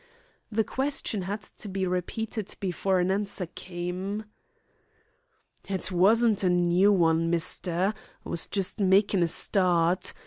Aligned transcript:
The 0.51 0.63
question 0.63 1.21
had 1.21 1.41
to 1.57 1.69
be 1.69 1.85
repeated 1.85 2.55
before 2.59 2.99
an 2.99 3.11
answer 3.11 3.45
came. 3.45 4.23
"It 5.69 5.91
wasn't 5.91 6.43
a 6.43 6.49
new 6.49 7.05
'un, 7.05 7.29
mister. 7.29 7.93
I 8.25 8.29
was 8.29 8.47
just 8.47 8.79
makin' 8.79 9.21
a 9.21 9.27
stawt. 9.27 10.13